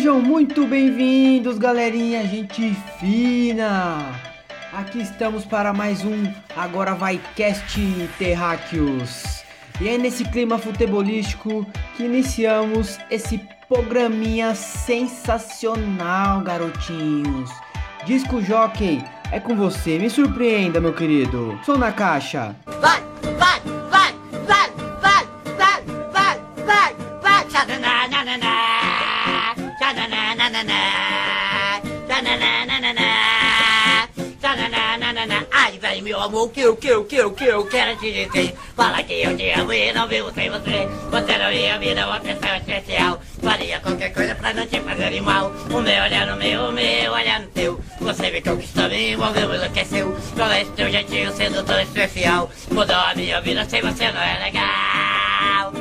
[0.00, 4.18] Sejam muito bem-vindos, galerinha, gente fina!
[4.72, 6.24] Aqui estamos para mais um
[6.56, 7.78] Agora Vai Cast
[8.16, 9.44] Terráqueos.
[9.78, 17.50] E é nesse clima futebolístico que iniciamos esse programinha sensacional, garotinhos.
[18.06, 21.60] Disco Jockey, é com você, me surpreenda, meu querido.
[21.62, 22.56] Sou na caixa.
[22.80, 23.02] Vai,
[36.00, 38.56] Ai, meu amor, que eu, que eu, que eu, que eu quero te dizer.
[38.74, 40.88] Fala que eu te amo e não vivo sem você.
[41.10, 43.20] Você na minha vida é uma pessoa especial.
[43.42, 45.52] Faria qualquer coisa pra não te fazer mal.
[45.70, 47.78] O meu olhar no meu, o meu olhar no teu.
[48.00, 50.16] Você me conquistou, me envolveu, enlouqueceu.
[50.34, 52.50] Qual é esse teu jeitinho sendo tão especial?
[52.70, 55.79] Mudou a minha vida sem você não é legal.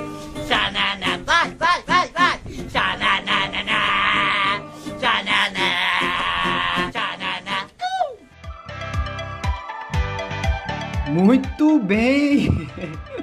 [11.10, 12.70] Muito bem!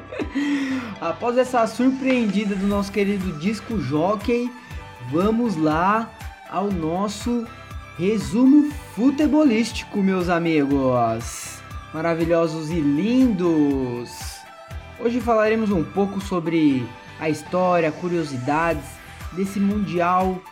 [1.01, 4.51] Após essa surpreendida do nosso querido disco jockey,
[5.13, 6.11] vamos lá
[6.51, 7.47] ao nosso
[7.97, 11.61] resumo futebolístico, meus amigos.
[11.95, 14.41] Maravilhosos e lindos.
[14.99, 16.85] Hoje falaremos um pouco sobre
[17.21, 18.85] a história, curiosidades
[19.33, 20.43] desse mundial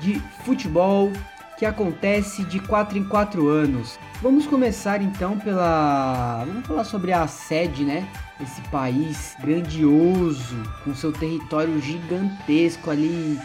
[0.00, 1.12] de futebol
[1.60, 3.98] que acontece de 4 em 4 anos.
[4.22, 6.42] Vamos começar então pela.
[6.46, 8.08] Vamos falar sobre a sede, né?
[8.40, 13.38] Esse país grandioso, com seu território gigantesco ali,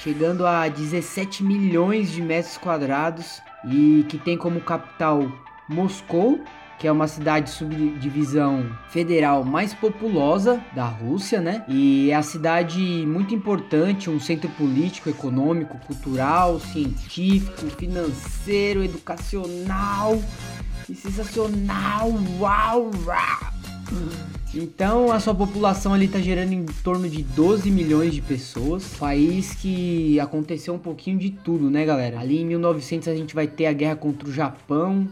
[0.00, 5.28] chegando a 17 milhões de metros quadrados e que tem como capital
[5.68, 6.44] Moscou,
[6.78, 11.64] que é uma cidade subdivisão federal mais populosa da Rússia, né?
[11.68, 20.20] E é a cidade muito importante, um centro político, econômico, cultural, científico, financeiro, educacional
[20.88, 22.12] e sensacional.
[22.38, 22.90] Uau!
[23.06, 23.56] uau.
[24.54, 28.94] Então a sua população ali tá gerando em torno de 12 milhões de pessoas.
[28.98, 32.20] País que aconteceu um pouquinho de tudo, né, galera?
[32.20, 35.08] Ali em 1900 a gente vai ter a guerra contra o Japão,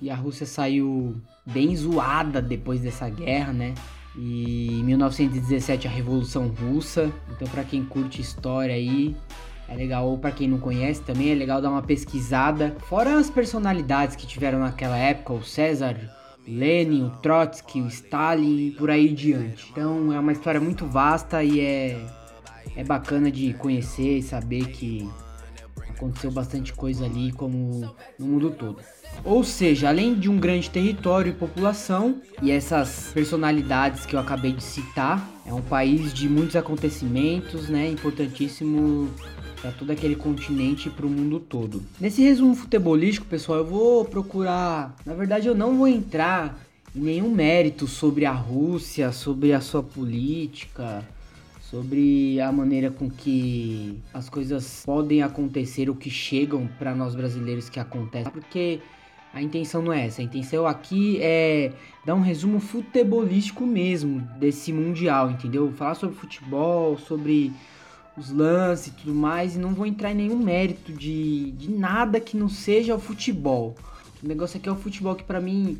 [0.00, 3.74] que a Rússia saiu bem zoada depois dessa guerra, né?
[4.16, 7.12] E em 1917 a Revolução Russa.
[7.30, 9.14] Então para quem curte história aí,
[9.68, 12.74] é legal, ou para quem não conhece também, é legal dar uma pesquisada.
[12.88, 15.96] Fora as personalidades que tiveram naquela época, o César,
[16.48, 19.68] Lenin, o Trotsky, o Stalin e por aí diante.
[19.70, 22.00] Então é uma história muito vasta e é,
[22.74, 25.06] é bacana de conhecer e saber que
[26.00, 28.78] aconteceu bastante coisa ali como no mundo todo.
[29.22, 34.52] Ou seja, além de um grande território e população e essas personalidades que eu acabei
[34.52, 37.88] de citar, é um país de muitos acontecimentos, né?
[37.88, 39.10] Importantíssimo
[39.60, 41.82] para todo aquele continente e para o mundo todo.
[42.00, 44.96] Nesse resumo futebolístico, pessoal, eu vou procurar.
[45.04, 46.58] Na verdade, eu não vou entrar
[46.96, 51.04] em nenhum mérito sobre a Rússia, sobre a sua política,
[51.70, 57.68] sobre a maneira com que as coisas podem acontecer ou que chegam para nós brasileiros
[57.68, 58.80] que acontecem, porque
[59.32, 60.20] a intenção não é essa.
[60.20, 61.72] A intenção aqui é
[62.04, 65.72] dar um resumo futebolístico mesmo desse mundial, entendeu?
[65.72, 67.52] Falar sobre futebol, sobre
[68.16, 72.18] os lances e tudo mais, e não vou entrar em nenhum mérito de, de nada
[72.18, 73.76] que não seja o futebol.
[74.20, 75.78] O negócio aqui é o futebol que para mim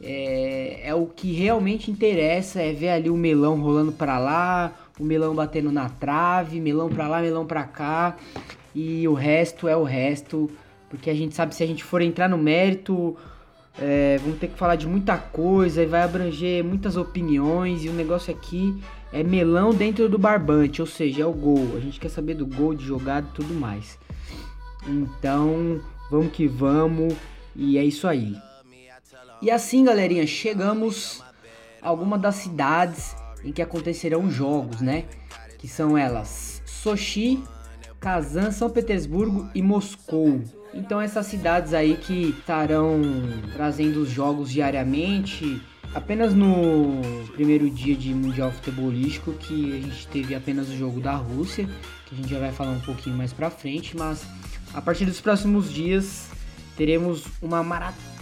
[0.00, 5.04] é, é, o que realmente interessa, é ver ali o melão rolando para lá, o
[5.04, 8.16] melão batendo na trave, melão para lá, melão para cá,
[8.74, 10.50] e o resto é o resto,
[10.88, 13.16] porque a gente sabe se a gente for entrar no mérito,
[13.80, 17.92] é, vamos ter que falar de muita coisa e vai abranger muitas opiniões, e o
[17.92, 18.80] negócio aqui
[19.12, 21.76] é melão dentro do barbante, ou seja, é o gol.
[21.76, 23.98] A gente quer saber do gol, de jogada e tudo mais.
[24.86, 27.14] Então, vamos que vamos,
[27.54, 28.36] e é isso aí.
[29.40, 31.22] E assim, galerinha, chegamos
[31.80, 33.14] a algumas das cidades
[33.44, 35.04] em que acontecerão jogos, né?
[35.58, 37.42] Que são elas: Sochi,
[38.00, 40.42] Kazan, São Petersburgo e Moscou.
[40.74, 43.00] Então essas cidades aí que estarão
[43.54, 45.60] trazendo os jogos diariamente
[45.94, 47.00] Apenas no
[47.32, 51.66] primeiro dia de Mundial Futebolístico que a gente teve apenas o jogo da Rússia,
[52.06, 54.26] que a gente já vai falar um pouquinho mais pra frente, mas
[54.74, 56.28] a partir dos próximos dias
[56.76, 58.17] teremos uma maratona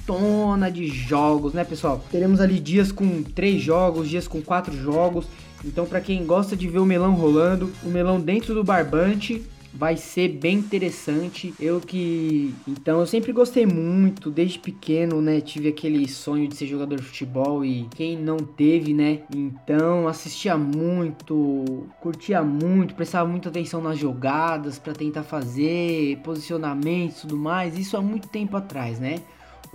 [0.72, 2.04] de jogos, né pessoal?
[2.10, 5.26] Teremos ali dias com três jogos, dias com quatro jogos.
[5.64, 9.44] Então para quem gosta de ver o melão rolando, o melão dentro do barbante,
[9.76, 11.54] vai ser bem interessante.
[11.60, 12.54] Eu que.
[12.66, 15.40] Então, eu sempre gostei muito, desde pequeno, né?
[15.40, 19.20] Tive aquele sonho de ser jogador de futebol e quem não teve, né?
[19.34, 27.20] Então, assistia muito, curtia muito, prestava muita atenção nas jogadas para tentar fazer posicionamentos e
[27.22, 27.78] tudo mais.
[27.78, 29.20] Isso há muito tempo atrás, né?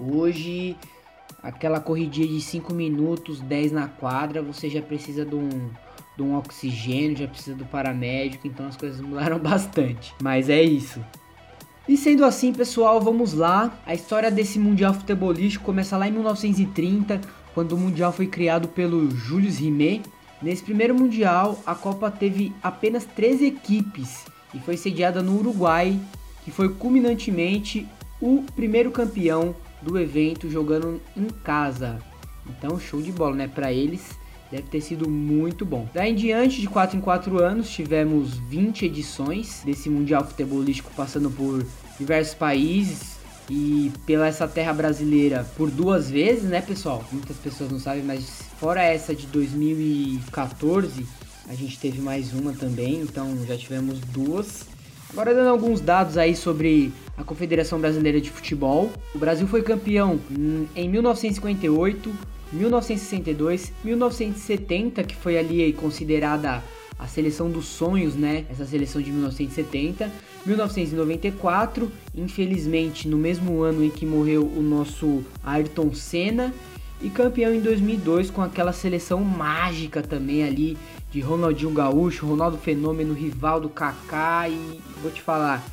[0.01, 0.75] Hoje
[1.43, 5.69] aquela corridinha de 5 minutos, 10 na quadra, você já precisa de um,
[6.17, 10.13] de um oxigênio, já precisa do paramédico, então as coisas mudaram bastante.
[10.21, 10.99] Mas é isso.
[11.87, 13.79] E sendo assim, pessoal, vamos lá.
[13.85, 17.21] A história desse Mundial Futebolístico começa lá em 1930,
[17.53, 20.01] quando o Mundial foi criado pelo Julius Rimet.
[20.41, 25.99] Nesse primeiro Mundial, a Copa teve apenas 13 equipes e foi sediada no Uruguai,
[26.43, 27.87] que foi culminantemente
[28.19, 31.99] o primeiro campeão do evento jogando em casa.
[32.47, 33.47] Então, show de bola, né?
[33.47, 34.19] Para eles
[34.51, 35.87] deve ter sido muito bom.
[35.93, 41.31] Daí em diante, de 4 em 4 anos, tivemos 20 edições desse Mundial Futebolístico passando
[41.31, 41.65] por
[41.97, 47.03] diversos países e pela essa terra brasileira por duas vezes, né, pessoal?
[47.11, 51.05] Muitas pessoas não sabem, mas fora essa de 2014,
[51.47, 54.65] a gente teve mais uma também, então já tivemos duas.
[55.11, 58.89] Agora dando alguns dados aí sobre a Confederação Brasileira de Futebol.
[59.13, 60.17] O Brasil foi campeão
[60.73, 62.09] em 1958,
[62.53, 66.63] 1962, 1970, que foi ali considerada
[66.97, 68.45] a seleção dos sonhos, né?
[68.49, 70.09] Essa seleção de 1970,
[70.45, 76.53] 1994, infelizmente no mesmo ano em que morreu o nosso Ayrton Senna,
[77.01, 80.77] e campeão em 2002 com aquela seleção mágica também ali
[81.11, 85.63] de Ronaldinho Gaúcho, Ronaldo Fenômeno, Rivaldo Kaká e vou te falar,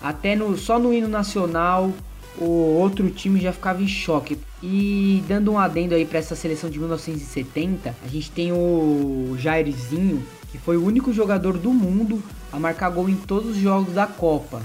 [0.00, 1.92] até no só no hino nacional
[2.38, 4.38] o outro time já ficava em choque.
[4.62, 10.22] E dando um adendo aí para essa seleção de 1970, a gente tem o Jairzinho,
[10.50, 12.22] que foi o único jogador do mundo
[12.52, 14.62] a marcar gol em todos os jogos da Copa.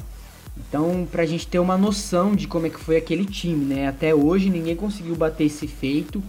[0.56, 3.88] Então, pra gente ter uma noção de como é que foi aquele time, né?
[3.88, 6.22] Até hoje ninguém conseguiu bater esse feito.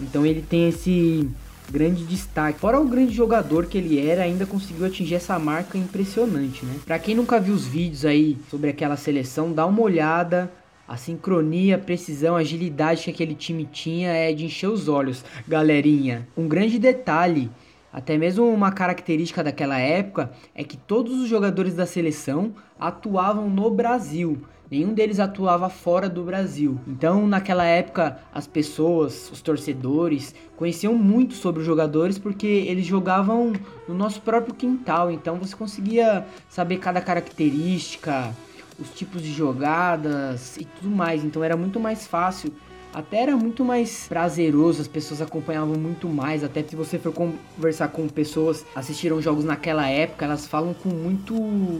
[0.00, 1.28] Então ele tem esse
[1.72, 2.58] grande destaque.
[2.58, 6.74] Fora o grande jogador que ele era, ainda conseguiu atingir essa marca impressionante, né?
[6.84, 10.52] Para quem nunca viu os vídeos aí sobre aquela seleção, dá uma olhada.
[10.86, 15.24] A sincronia, a precisão, a agilidade que aquele time tinha é de encher os olhos,
[15.48, 16.28] galerinha.
[16.36, 17.50] Um grande detalhe,
[17.90, 23.70] até mesmo uma característica daquela época, é que todos os jogadores da seleção atuavam no
[23.70, 24.42] Brasil
[24.72, 26.80] nenhum deles atuava fora do Brasil.
[26.88, 33.52] Então, naquela época, as pessoas, os torcedores, conheciam muito sobre os jogadores porque eles jogavam
[33.86, 35.10] no nosso próprio quintal.
[35.10, 38.34] Então, você conseguia saber cada característica,
[38.80, 41.22] os tipos de jogadas e tudo mais.
[41.22, 42.50] Então, era muito mais fácil
[42.94, 47.88] até era muito mais prazeroso, as pessoas acompanhavam muito mais, até se você for conversar
[47.88, 51.32] com pessoas assistiram jogos naquela época, elas falam com muito,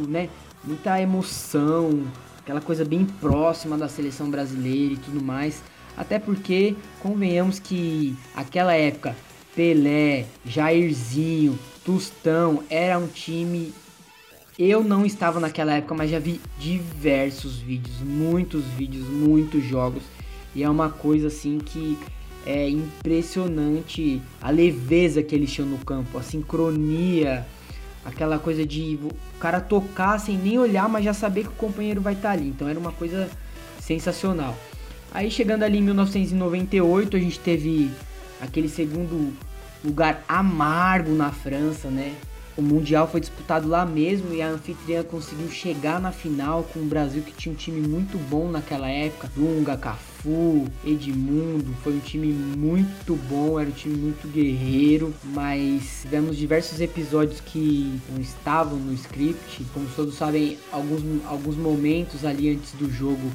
[0.09, 0.31] né,
[0.65, 2.03] muita emoção,
[2.43, 5.63] aquela coisa bem próxima da seleção brasileira e tudo mais.
[5.97, 9.15] Até porque, convenhamos que aquela época,
[9.55, 13.73] Pelé, Jairzinho, Tustão, era um time.
[14.59, 20.03] Eu não estava naquela época, mas já vi diversos vídeos, muitos vídeos, muitos jogos.
[20.55, 21.97] E é uma coisa assim que
[22.45, 27.47] é impressionante a leveza que eles tinham no campo, a sincronia,
[28.05, 32.01] aquela coisa de o cara tocar sem nem olhar, mas já saber que o companheiro
[32.01, 32.49] vai estar tá ali.
[32.49, 33.29] Então era uma coisa
[33.81, 34.57] sensacional.
[35.13, 37.91] Aí chegando ali em 1998, a gente teve
[38.41, 39.33] aquele segundo
[39.85, 42.15] lugar amargo na França, né?
[42.55, 46.85] O Mundial foi disputado lá mesmo e a anfitriã conseguiu chegar na final com o
[46.85, 49.31] Brasil que tinha um time muito bom naquela época.
[49.35, 56.37] Dunga, Cafu, Edmundo, foi um time muito bom, era um time muito guerreiro, mas tivemos
[56.37, 59.65] diversos episódios que não estavam no script.
[59.73, 63.31] Como todos sabem, alguns, alguns momentos ali antes do jogo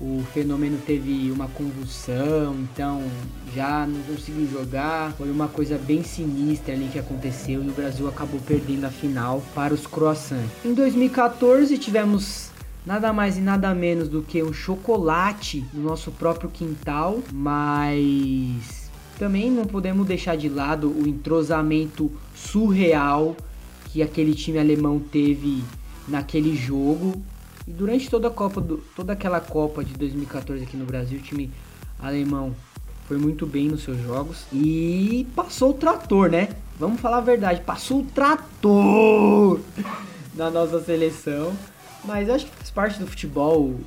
[0.00, 3.02] o fenômeno teve uma convulsão, então
[3.54, 5.12] já não conseguiu jogar.
[5.14, 9.42] Foi uma coisa bem sinistra ali que aconteceu e o Brasil acabou perdendo a final
[9.54, 10.50] para os croissants.
[10.64, 12.50] Em 2014 tivemos
[12.86, 18.88] nada mais e nada menos do que um chocolate no nosso próprio quintal, mas
[19.18, 23.36] também não podemos deixar de lado o entrosamento surreal
[23.86, 25.64] que aquele time alemão teve
[26.06, 27.20] naquele jogo
[27.68, 31.22] e durante toda a Copa, do, toda aquela Copa de 2014 aqui no Brasil, o
[31.22, 31.50] time
[32.00, 32.56] alemão
[33.06, 36.48] foi muito bem nos seus jogos e passou o trator, né?
[36.78, 39.60] Vamos falar a verdade, passou o trator
[40.34, 41.52] na nossa seleção.
[42.04, 43.78] Mas acho que faz parte do futebol.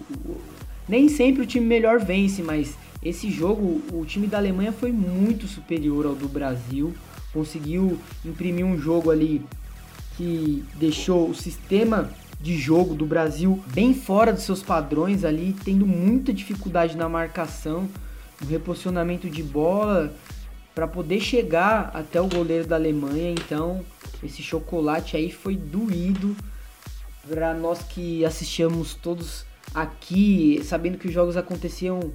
[0.87, 5.47] Nem sempre o time melhor vence, mas esse jogo, o time da Alemanha foi muito
[5.47, 6.93] superior ao do Brasil.
[7.33, 9.41] Conseguiu imprimir um jogo ali
[10.17, 12.11] que deixou o sistema
[12.41, 17.87] de jogo do Brasil bem fora dos seus padrões ali, tendo muita dificuldade na marcação,
[18.41, 20.13] no reposicionamento de bola
[20.73, 23.31] para poder chegar até o goleiro da Alemanha.
[23.31, 23.85] Então,
[24.23, 26.35] esse chocolate aí foi doído
[27.29, 29.45] para nós que assistíamos todos
[29.75, 32.11] aqui, sabendo que os jogos aconteciam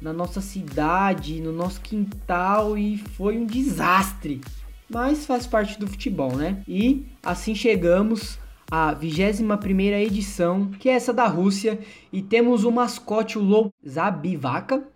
[0.00, 4.40] na nossa cidade, no nosso quintal e foi um desastre.
[4.88, 6.62] Mas faz parte do futebol, né?
[6.66, 8.38] E assim chegamos
[8.70, 9.52] à 21
[9.94, 11.80] edição, que é essa da Rússia,
[12.12, 14.86] e temos o mascote, o Lobo Zabivaka,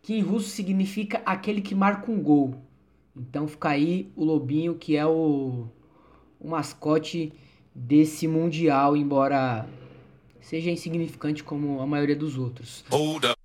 [0.00, 2.54] que em russo significa aquele que marca um gol.
[3.16, 5.66] Então fica aí o Lobinho, que é o,
[6.38, 7.32] o mascote
[7.74, 9.66] desse Mundial, embora
[10.40, 12.84] seja insignificante como a maioria dos outros.
[12.90, 13.43] Hold up.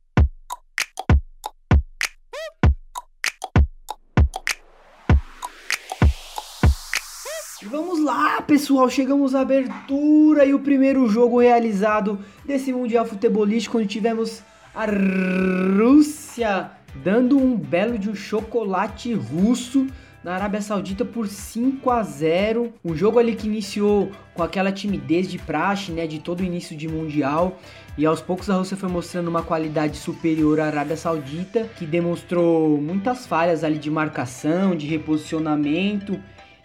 [7.71, 13.87] Vamos lá, pessoal, chegamos à abertura e o primeiro jogo realizado desse Mundial Futebolístico, onde
[13.87, 14.41] tivemos
[14.73, 19.85] a Rússia dando um belo de um chocolate russo
[20.23, 22.73] na Arábia Saudita por 5 a 0.
[22.83, 26.87] Um jogo ali que iniciou com aquela timidez de praxe, né, de todo início de
[26.87, 27.59] mundial,
[27.95, 32.81] e aos poucos a Rússia foi mostrando uma qualidade superior à Arábia Saudita, que demonstrou
[32.81, 36.19] muitas falhas ali de marcação, de reposicionamento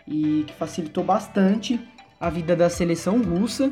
[0.07, 1.81] e que facilitou bastante
[2.21, 3.71] a vida da seleção russa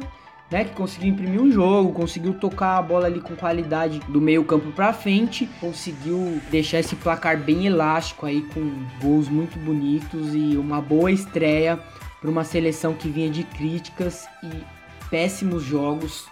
[0.52, 4.44] né, que conseguiu imprimir um jogo, conseguiu tocar a bola ali com qualidade do meio
[4.44, 10.56] campo para frente, conseguiu deixar esse placar bem elástico aí com gols muito bonitos e
[10.58, 11.80] uma boa estreia
[12.20, 14.62] para uma seleção que vinha de críticas e
[15.08, 16.26] péssimos jogos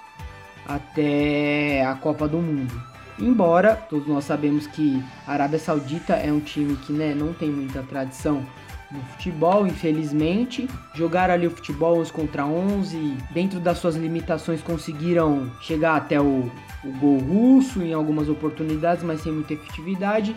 [0.68, 2.90] até a Copa do Mundo.
[3.18, 7.50] Embora todos nós sabemos que a Arábia Saudita é um time que né, não tem
[7.50, 8.44] muita tradição
[8.90, 10.68] no futebol, infelizmente.
[10.94, 16.50] Jogaram ali o futebol 11 contra 11, dentro das suas limitações conseguiram chegar até o,
[16.84, 20.34] o gol russo em algumas oportunidades, mas sem muita efetividade.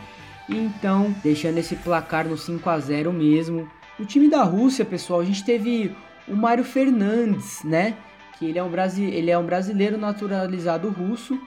[0.50, 3.68] Então, deixando esse placar no 5 a 0 mesmo.
[4.00, 5.96] O time da Rússia, pessoal, a gente teve
[6.28, 7.96] o Mário Fernandes, né?
[8.38, 11.40] Que ele é um, brasi ele é um brasileiro naturalizado russo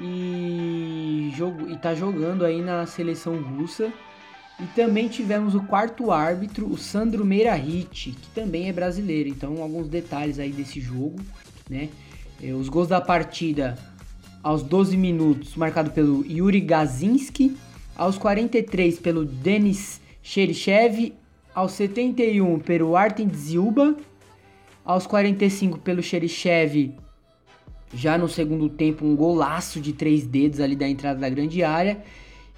[0.00, 3.92] e, jogo, e tá jogando aí na seleção russa.
[4.60, 9.28] E também tivemos o quarto árbitro, o Sandro Meirahit, que também é brasileiro.
[9.28, 11.16] Então, alguns detalhes aí desse jogo,
[11.68, 11.88] né?
[12.42, 13.76] É, os gols da partida
[14.42, 17.56] aos 12 minutos, marcado pelo Yuri Gazinski,
[17.96, 21.14] aos 43 pelo Denis Cherichev,
[21.54, 23.96] aos 71 pelo Artem Dziuba,
[24.84, 26.92] aos 45 pelo Cherichev,
[27.94, 32.02] já no segundo tempo um golaço de três dedos ali da entrada da grande área,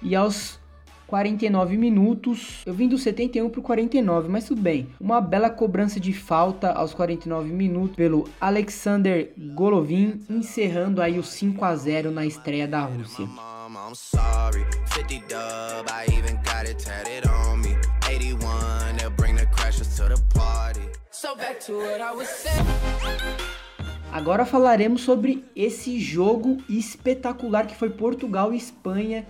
[0.01, 0.59] e aos
[1.07, 2.61] 49 minutos.
[2.65, 4.89] Eu vim do 71 pro 49, mas tudo bem.
[4.99, 11.63] Uma bela cobrança de falta aos 49 minutos pelo Alexander Golovin, encerrando aí o 5
[11.63, 13.25] a 0 na estreia da Rússia.
[24.11, 29.27] Agora falaremos sobre esse jogo espetacular que foi Portugal e Espanha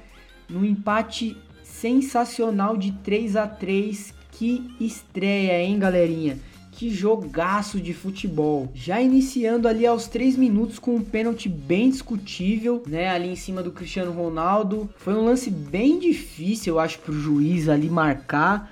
[0.50, 1.36] no empate
[1.82, 6.38] sensacional de 3 a 3 Que estreia, hein, galerinha?
[6.72, 8.72] Que jogaço de futebol.
[8.76, 13.10] Já iniciando ali aos 3 minutos com um pênalti bem discutível, né?
[13.10, 14.88] Ali em cima do Cristiano Ronaldo.
[14.98, 18.72] Foi um lance bem difícil, eu acho, pro juiz ali marcar.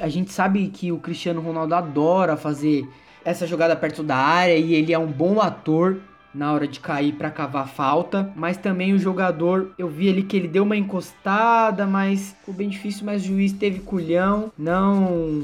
[0.00, 2.88] A gente sabe que o Cristiano Ronaldo adora fazer
[3.24, 6.00] essa jogada perto da área e ele é um bom ator
[6.32, 10.36] na hora de cair para cavar falta, mas também o jogador, eu vi ali que
[10.36, 15.42] ele deu uma encostada, mas ficou bem difícil, mas o juiz teve culhão, não,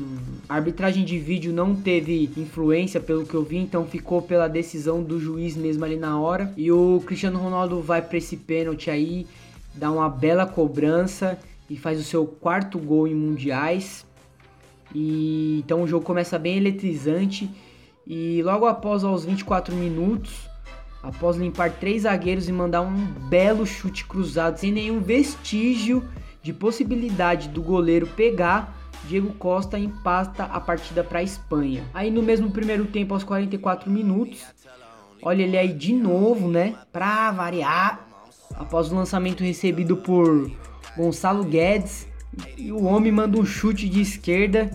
[0.48, 5.02] a arbitragem de vídeo não teve influência pelo que eu vi, então ficou pela decisão
[5.02, 6.52] do juiz mesmo ali na hora.
[6.56, 9.26] E o Cristiano Ronaldo vai para esse pênalti aí,
[9.74, 11.38] dá uma bela cobrança
[11.68, 14.06] e faz o seu quarto gol em mundiais.
[14.94, 17.50] E então o jogo começa bem eletrizante
[18.06, 20.48] e logo após aos 24 minutos
[21.06, 26.02] após limpar três zagueiros e mandar um belo chute cruzado sem nenhum vestígio
[26.42, 28.76] de possibilidade do goleiro pegar,
[29.08, 31.84] Diego Costa empata a partida para a Espanha.
[31.94, 34.44] Aí no mesmo primeiro tempo, aos 44 minutos,
[35.22, 36.74] olha ele aí de novo, né?
[36.92, 38.06] Para variar,
[38.54, 40.50] após o lançamento recebido por
[40.96, 42.08] Gonçalo Guedes,
[42.56, 44.70] e o homem manda um chute de esquerda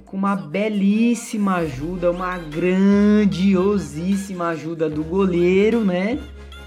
[0.00, 6.18] com uma belíssima ajuda, uma grandiosíssima ajuda do goleiro, né?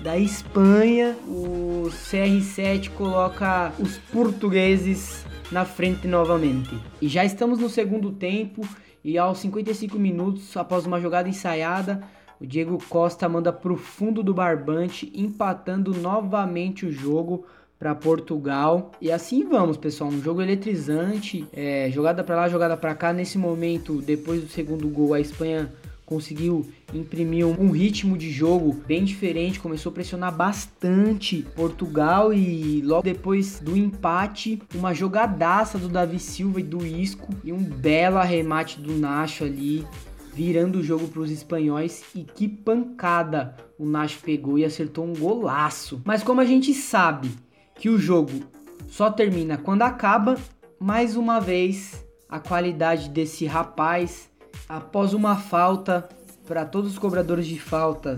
[0.01, 6.77] Da Espanha, o CR7 coloca os portugueses na frente novamente.
[7.01, 8.61] E já estamos no segundo tempo
[9.03, 12.03] e aos 55 minutos, após uma jogada ensaiada,
[12.39, 17.45] O Diego Costa manda pro fundo do barbante, empatando novamente o jogo
[17.77, 18.91] para Portugal.
[19.01, 20.09] E assim vamos, pessoal.
[20.09, 23.13] Um jogo eletrizante, é, jogada para lá, jogada para cá.
[23.13, 25.71] Nesse momento, depois do segundo gol, a Espanha
[26.05, 33.01] conseguiu imprimir um ritmo de jogo bem diferente, começou a pressionar bastante Portugal e logo
[33.01, 38.79] depois do empate, uma jogadaça do Davi Silva e do Isco e um belo arremate
[38.79, 39.85] do Nacho ali,
[40.31, 45.13] virando o jogo para os espanhóis e que pancada o Nacho pegou e acertou um
[45.13, 46.01] golaço.
[46.05, 47.31] Mas como a gente sabe
[47.75, 48.43] que o jogo
[48.87, 50.37] só termina quando acaba,
[50.79, 54.29] mais uma vez a qualidade desse rapaz
[54.67, 56.07] após uma falta,
[56.47, 58.17] para todos os cobradores de falta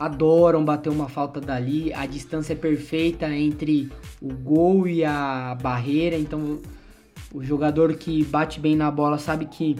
[0.00, 6.16] adoram bater uma falta dali, a distância é perfeita entre o gol e a barreira,
[6.16, 6.58] então
[7.34, 9.76] o jogador que bate bem na bola sabe que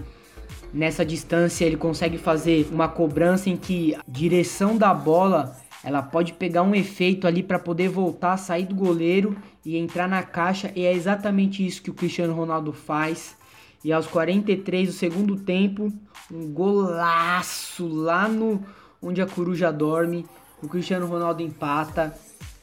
[0.75, 6.35] nessa distância ele consegue fazer uma cobrança em que a direção da bola ela pode
[6.35, 10.85] pegar um efeito ali para poder voltar, sair do goleiro e entrar na caixa, e
[10.85, 13.37] é exatamente isso que o Cristiano Ronaldo faz.
[13.83, 15.91] E aos 43 do segundo tempo,
[16.31, 18.63] um golaço lá no
[19.01, 20.27] onde a coruja dorme.
[20.63, 22.15] O Cristiano Ronaldo empata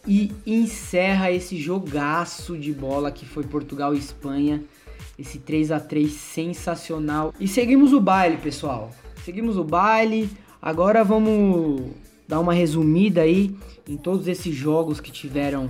[0.06, 4.64] e encerra esse jogaço de bola que foi Portugal e Espanha.
[5.18, 7.34] Esse 3 a 3 sensacional.
[7.40, 8.92] E seguimos o baile, pessoal.
[9.26, 10.30] Seguimos o baile.
[10.62, 11.92] Agora vamos
[12.27, 13.55] dar uma resumida aí
[13.88, 15.69] em todos esses jogos que tiveram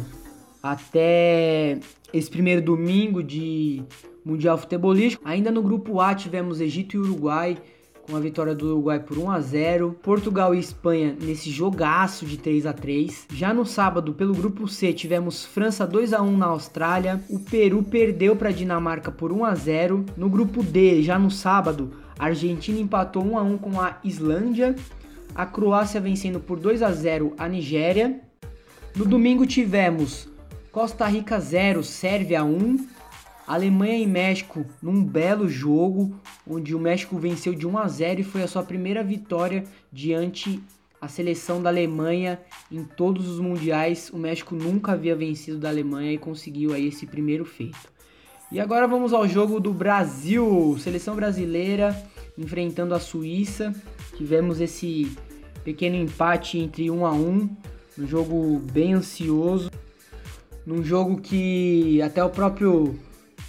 [0.61, 1.79] até
[2.13, 3.83] esse primeiro domingo de
[4.25, 5.23] Mundial Futebolístico.
[5.25, 7.57] Ainda no grupo A tivemos Egito e Uruguai,
[8.01, 12.37] com a vitória do Uruguai por 1 a 0, Portugal e Espanha nesse jogaço de
[12.37, 13.27] 3 a 3.
[13.33, 17.83] Já no sábado, pelo grupo C, tivemos França 2 a 1 na Austrália, o Peru
[17.83, 20.05] perdeu para Dinamarca por 1 a 0.
[20.15, 24.75] No grupo D, já no sábado, a Argentina empatou 1 a 1 com a Islândia,
[25.37, 28.19] a Croácia vencendo por 2 a 0 a Nigéria.
[28.95, 30.27] No domingo tivemos
[30.71, 32.87] Costa Rica 0, Sérvia 1,
[33.45, 38.23] Alemanha e México num belo jogo, onde o México venceu de 1 a 0 e
[38.23, 40.59] foi a sua primeira vitória diante
[40.99, 42.39] a seleção da Alemanha
[42.71, 44.09] em todos os mundiais.
[44.11, 47.95] O México nunca havia vencido da Alemanha e conseguiu aí esse primeiro feito.
[48.51, 51.95] E agora vamos ao jogo do Brasil, seleção brasileira
[52.37, 53.73] enfrentando a Suíça.
[54.15, 55.11] Tivemos esse
[55.67, 57.49] pequeno empate entre 1 a 1,
[57.99, 59.69] um jogo bem ansioso,
[60.65, 62.97] num jogo que até o próprio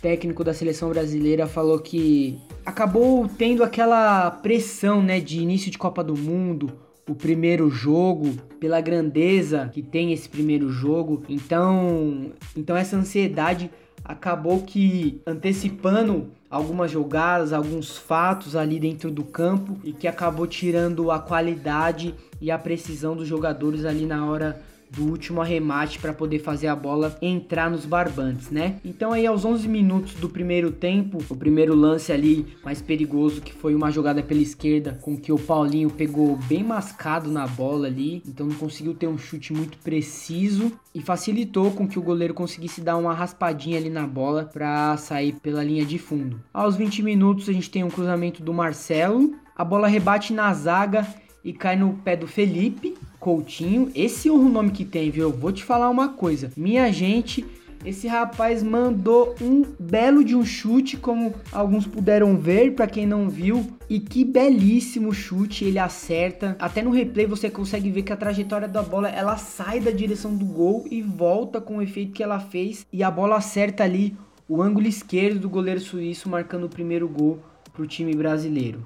[0.03, 6.03] técnico da seleção brasileira falou que acabou tendo aquela pressão, né, de início de Copa
[6.03, 6.73] do Mundo,
[7.09, 11.23] o primeiro jogo, pela grandeza que tem esse primeiro jogo.
[11.29, 13.71] Então, então essa ansiedade
[14.05, 21.11] acabou que antecipando algumas jogadas, alguns fatos ali dentro do campo e que acabou tirando
[21.11, 26.39] a qualidade e a precisão dos jogadores ali na hora do último arremate para poder
[26.39, 28.77] fazer a bola entrar nos barbantes, né?
[28.85, 33.53] Então aí aos 11 minutos do primeiro tempo, o primeiro lance ali mais perigoso que
[33.53, 38.23] foi uma jogada pela esquerda com que o Paulinho pegou bem mascado na bola ali,
[38.27, 42.81] então não conseguiu ter um chute muito preciso e facilitou com que o goleiro conseguisse
[42.81, 46.41] dar uma raspadinha ali na bola para sair pela linha de fundo.
[46.53, 51.07] Aos 20 minutos a gente tem um cruzamento do Marcelo, a bola rebate na zaga
[51.45, 53.91] e cai no pé do Felipe Coutinho.
[53.95, 55.25] Esse é o nome que tem, viu?
[55.25, 56.51] Eu vou te falar uma coisa.
[56.57, 57.45] Minha gente,
[57.85, 63.29] esse rapaz mandou um belo de um chute, como alguns puderam ver, para quem não
[63.29, 63.67] viu.
[63.89, 66.57] E que belíssimo chute ele acerta.
[66.59, 70.37] Até no replay você consegue ver que a trajetória da bola ela sai da direção
[70.37, 72.87] do gol e volta com o efeito que ela fez.
[72.93, 74.17] E a bola acerta ali
[74.49, 77.39] o ângulo esquerdo do goleiro suíço, marcando o primeiro gol
[77.73, 78.85] para o time brasileiro.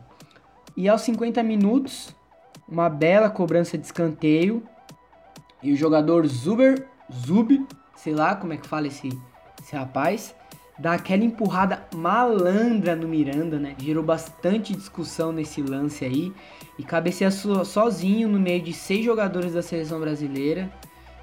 [0.77, 2.15] E aos 50 minutos,
[2.69, 4.63] uma bela cobrança de escanteio.
[5.63, 9.09] E o jogador Zuber, Zub, sei lá como é que fala esse,
[9.63, 10.35] esse rapaz,
[10.79, 13.77] dá aquela empurrada malandra no Miranda, né?
[13.79, 16.33] Gerou bastante discussão nesse lance aí.
[16.79, 20.73] E cabeceia so, sozinho no meio de seis jogadores da seleção brasileira,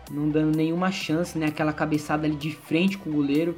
[0.10, 1.47] não dando nenhuma chance, né?
[1.47, 3.58] Aquela cabeçada ali de frente com o goleiro.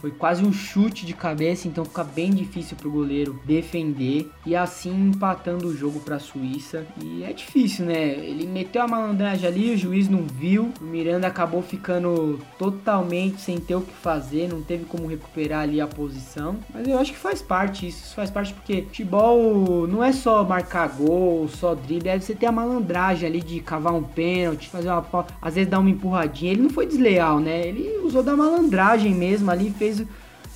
[0.00, 4.54] Foi quase um chute de cabeça, então fica bem difícil para o goleiro defender e
[4.54, 6.86] assim empatando o jogo para a Suíça.
[7.02, 8.10] E é difícil, né?
[8.10, 10.72] Ele meteu a malandragem ali, o juiz não viu.
[10.80, 15.80] O Miranda acabou ficando totalmente sem ter o que fazer, não teve como recuperar ali
[15.80, 16.56] a posição.
[16.72, 20.44] Mas eu acho que faz parte isso, isso faz parte porque futebol não é só
[20.44, 24.88] marcar gol, só drible, é você ter a malandragem ali de cavar um pênalti, fazer
[24.88, 26.52] uma às vezes dar uma empurradinha.
[26.52, 27.66] Ele não foi desleal, né?
[27.66, 30.06] Ele usou da malandragem mesmo ali, fez fez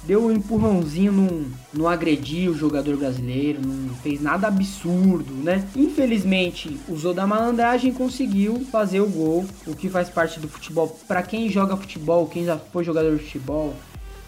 [0.05, 5.65] deu um empurrãozinho, não, não agrediu o jogador brasileiro, não fez nada absurdo, né?
[5.77, 10.99] Infelizmente, usou da malandragem conseguiu fazer o gol, o que faz parte do futebol.
[11.07, 13.75] Para quem joga futebol, quem já foi jogador de futebol,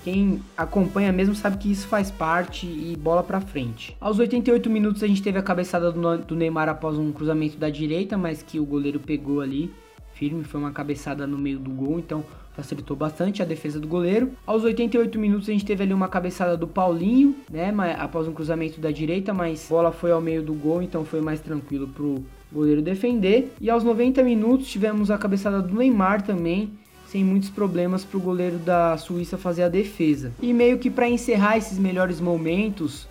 [0.05, 3.97] quem acompanha mesmo sabe que isso faz parte e bola para frente.
[4.01, 8.17] Aos 88 minutos a gente teve a cabeçada do Neymar após um cruzamento da direita,
[8.17, 9.73] mas que o goleiro pegou ali
[10.13, 14.31] firme, foi uma cabeçada no meio do gol, então facilitou bastante a defesa do goleiro.
[14.47, 18.81] Aos 88 minutos a gente teve ali uma cabeçada do Paulinho, né, após um cruzamento
[18.81, 22.23] da direita, mas a bola foi ao meio do gol, então foi mais tranquilo pro
[22.53, 23.53] goleiro defender.
[23.61, 26.71] E aos 90 minutos tivemos a cabeçada do Neymar também,
[27.09, 30.33] sem muitos problemas para o goleiro da Suíça fazer a defesa.
[30.41, 33.07] E meio que para encerrar esses melhores momentos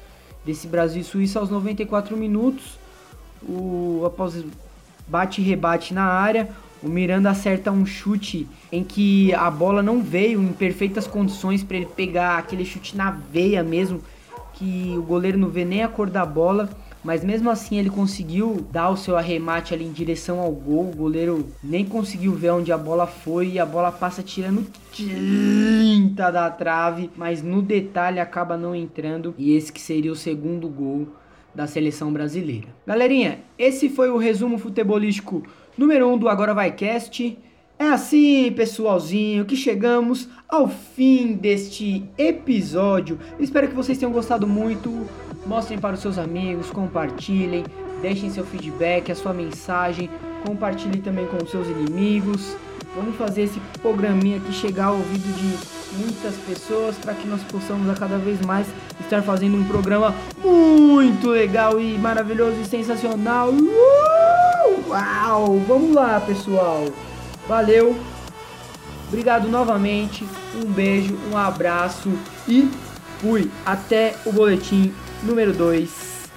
[0.45, 2.77] desse Brasil e Suíça aos 94 minutos,
[3.41, 4.43] o após
[5.07, 6.49] bate e rebate na área,
[6.83, 11.77] o Miranda acerta um chute em que a bola não veio em perfeitas condições para
[11.77, 14.01] ele pegar aquele chute na veia mesmo,
[14.53, 16.69] que o goleiro não vê nem a cor da bola
[17.03, 20.89] mas mesmo assim ele conseguiu dar o seu arremate ali em direção ao gol.
[20.89, 26.31] O goleiro nem conseguiu ver onde a bola foi e a bola passa tirando tinta
[26.31, 31.07] da trave, mas no detalhe acaba não entrando e esse que seria o segundo gol
[31.53, 32.67] da seleção brasileira.
[32.87, 35.43] Galerinha, esse foi o resumo futebolístico
[35.77, 37.37] número 1 um do Agora Vai Cast.
[37.77, 43.19] É assim, pessoalzinho, que chegamos ao fim deste episódio.
[43.39, 45.07] Espero que vocês tenham gostado muito.
[45.45, 47.65] Mostrem para os seus amigos, compartilhem,
[48.01, 50.09] deixem seu feedback, a sua mensagem,
[50.45, 52.55] compartilhe também com os seus inimigos.
[52.95, 57.89] Vamos fazer esse programinha aqui chegar ao ouvido de muitas pessoas para que nós possamos
[57.89, 58.67] a cada vez mais
[59.01, 63.49] estar fazendo um programa muito legal e maravilhoso e sensacional.
[63.49, 64.52] Uh!
[64.87, 65.59] Uau!
[65.67, 66.85] Vamos lá, pessoal.
[67.47, 67.97] Valeu.
[69.07, 70.25] Obrigado novamente.
[70.55, 72.09] Um beijo, um abraço
[72.47, 72.69] e
[73.19, 73.49] fui.
[73.65, 74.93] Até o boletim
[75.23, 76.29] número 2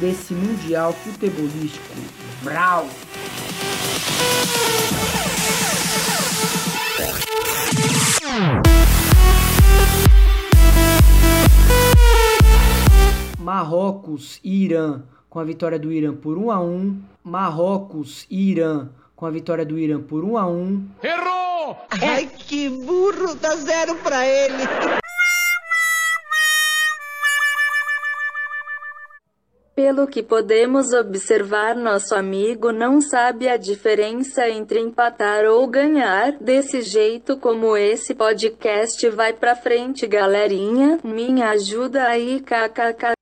[0.00, 1.94] desse Mundial Futebolístico.
[2.42, 2.86] Brau!
[13.38, 15.02] Marrocos e Irã
[15.36, 16.98] com a vitória do Irã por 1 a 1.
[17.22, 20.88] Marrocos e Irã com a vitória do Irã por 1 a 1.
[21.02, 21.76] Errou!
[21.90, 24.62] Ai, que burro, dá zero pra ele.
[29.74, 36.32] Pelo que podemos observar, nosso amigo não sabe a diferença entre empatar ou ganhar.
[36.40, 40.98] Desse jeito como esse podcast vai pra frente, galerinha.
[41.04, 43.15] Minha ajuda aí, kkk.